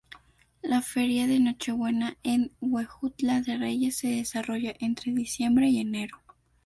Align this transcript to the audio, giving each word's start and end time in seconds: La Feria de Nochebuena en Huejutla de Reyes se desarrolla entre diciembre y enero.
La 0.63 0.81
Feria 0.81 1.27
de 1.27 1.39
Nochebuena 1.39 2.17
en 2.23 2.51
Huejutla 2.59 3.41
de 3.41 3.55
Reyes 3.59 3.97
se 3.99 4.07
desarrolla 4.07 4.73
entre 4.79 5.11
diciembre 5.13 5.69
y 5.69 5.77
enero. 5.77 6.17